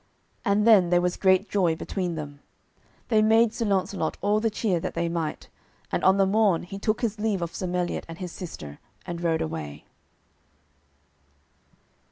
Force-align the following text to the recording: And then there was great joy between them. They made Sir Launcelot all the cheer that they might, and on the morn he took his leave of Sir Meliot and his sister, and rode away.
And 0.43 0.65
then 0.65 0.89
there 0.89 0.99
was 0.99 1.15
great 1.15 1.47
joy 1.47 1.75
between 1.75 2.15
them. 2.15 2.39
They 3.09 3.21
made 3.21 3.53
Sir 3.53 3.65
Launcelot 3.65 4.17
all 4.19 4.39
the 4.39 4.49
cheer 4.49 4.79
that 4.79 4.95
they 4.95 5.07
might, 5.07 5.47
and 5.91 6.03
on 6.03 6.17
the 6.17 6.25
morn 6.25 6.63
he 6.63 6.79
took 6.79 7.01
his 7.01 7.19
leave 7.19 7.43
of 7.43 7.53
Sir 7.53 7.67
Meliot 7.67 8.07
and 8.09 8.17
his 8.17 8.31
sister, 8.31 8.79
and 9.05 9.21
rode 9.21 9.43
away. 9.43 9.85